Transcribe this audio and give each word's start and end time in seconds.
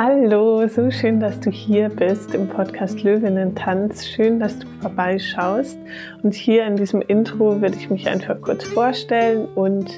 Hallo, 0.00 0.64
so 0.68 0.92
schön, 0.92 1.18
dass 1.18 1.40
du 1.40 1.50
hier 1.50 1.88
bist 1.88 2.32
im 2.32 2.46
Podcast 2.46 3.02
Löwinnen 3.02 3.56
Tanz. 3.56 4.06
Schön, 4.06 4.38
dass 4.38 4.56
du 4.56 4.68
vorbeischaust. 4.80 5.76
Und 6.22 6.34
hier 6.34 6.66
in 6.66 6.76
diesem 6.76 7.02
Intro 7.02 7.60
würde 7.60 7.74
ich 7.74 7.90
mich 7.90 8.08
einfach 8.08 8.40
kurz 8.40 8.62
vorstellen 8.62 9.46
und 9.56 9.90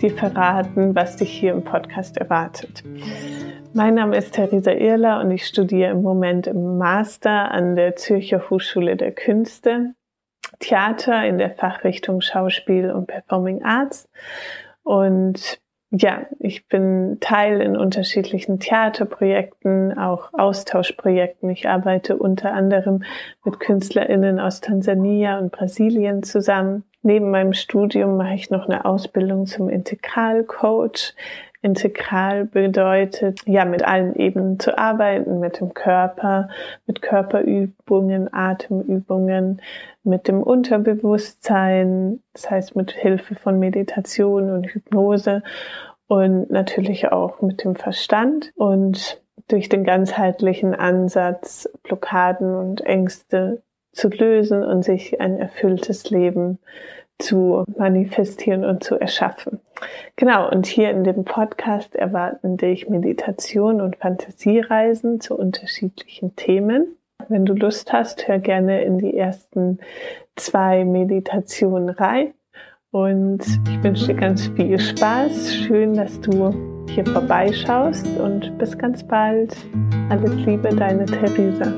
dir 0.00 0.12
verraten, 0.12 0.94
was 0.94 1.16
dich 1.16 1.32
hier 1.32 1.50
im 1.50 1.64
Podcast 1.64 2.16
erwartet. 2.16 2.84
Mein 3.74 3.94
Name 3.94 4.18
ist 4.18 4.34
Theresa 4.34 4.70
Irler 4.70 5.18
und 5.18 5.32
ich 5.32 5.44
studiere 5.44 5.90
im 5.90 6.02
Moment 6.02 6.46
im 6.46 6.78
Master 6.78 7.50
an 7.50 7.74
der 7.74 7.96
Zürcher 7.96 8.50
Hochschule 8.50 8.94
der 8.94 9.10
Künste 9.10 9.94
Theater 10.60 11.26
in 11.26 11.38
der 11.38 11.50
Fachrichtung 11.50 12.20
Schauspiel 12.20 12.92
und 12.92 13.08
Performing 13.08 13.64
Arts 13.64 14.08
und 14.84 15.60
ja, 15.90 16.26
ich 16.38 16.68
bin 16.68 17.18
Teil 17.20 17.60
in 17.60 17.76
unterschiedlichen 17.76 18.60
Theaterprojekten, 18.60 19.98
auch 19.98 20.32
Austauschprojekten. 20.32 21.50
Ich 21.50 21.68
arbeite 21.68 22.16
unter 22.16 22.52
anderem 22.52 23.02
mit 23.44 23.58
KünstlerInnen 23.58 24.38
aus 24.38 24.60
Tansania 24.60 25.38
und 25.38 25.50
Brasilien 25.50 26.22
zusammen. 26.22 26.84
Neben 27.02 27.30
meinem 27.30 27.54
Studium 27.54 28.16
mache 28.16 28.34
ich 28.34 28.50
noch 28.50 28.66
eine 28.66 28.84
Ausbildung 28.84 29.46
zum 29.46 29.68
Integralcoach. 29.68 31.14
Integral 31.62 32.46
bedeutet, 32.46 33.40
ja, 33.46 33.66
mit 33.66 33.82
allen 33.82 34.14
Ebenen 34.16 34.58
zu 34.58 34.78
arbeiten, 34.78 35.40
mit 35.40 35.60
dem 35.60 35.74
Körper, 35.74 36.48
mit 36.86 37.02
Körperübungen, 37.02 38.32
Atemübungen, 38.32 39.60
mit 40.02 40.26
dem 40.26 40.42
Unterbewusstsein, 40.42 42.22
das 42.32 42.50
heißt 42.50 42.76
mit 42.76 42.92
Hilfe 42.92 43.34
von 43.34 43.58
Meditation 43.58 44.50
und 44.50 44.68
Hypnose 44.68 45.42
und 46.06 46.50
natürlich 46.50 47.12
auch 47.12 47.42
mit 47.42 47.62
dem 47.62 47.76
Verstand 47.76 48.52
und 48.56 49.20
durch 49.48 49.68
den 49.68 49.84
ganzheitlichen 49.84 50.74
Ansatz 50.74 51.68
Blockaden 51.82 52.54
und 52.54 52.80
Ängste 52.80 53.62
zu 53.92 54.08
lösen 54.08 54.62
und 54.62 54.84
sich 54.84 55.20
ein 55.20 55.38
erfülltes 55.38 56.10
Leben 56.10 56.58
zu 57.18 57.64
manifestieren 57.76 58.64
und 58.64 58.82
zu 58.82 58.96
erschaffen. 58.96 59.60
Genau, 60.16 60.50
und 60.50 60.66
hier 60.66 60.90
in 60.90 61.04
dem 61.04 61.24
Podcast 61.24 61.94
erwarten 61.94 62.56
dich 62.56 62.88
Meditation 62.88 63.80
und 63.80 63.96
Fantasiereisen 63.96 65.20
zu 65.20 65.36
unterschiedlichen 65.36 66.34
Themen. 66.36 66.96
Wenn 67.28 67.44
du 67.44 67.54
Lust 67.54 67.92
hast, 67.92 68.26
hör 68.28 68.38
gerne 68.38 68.82
in 68.82 68.98
die 68.98 69.16
ersten 69.16 69.78
zwei 70.36 70.84
Meditationen 70.84 71.90
rein. 71.90 72.32
Und 72.92 73.42
ich 73.68 73.82
wünsche 73.84 74.06
dir 74.06 74.14
ganz 74.14 74.48
viel 74.48 74.78
Spaß. 74.78 75.54
Schön, 75.54 75.94
dass 75.94 76.20
du 76.20 76.52
hier 76.88 77.06
vorbeischaust 77.06 78.06
und 78.18 78.56
bis 78.58 78.76
ganz 78.76 79.04
bald. 79.04 79.54
Alles 80.08 80.34
Liebe, 80.44 80.70
deine 80.70 81.06
Theresa. 81.06 81.72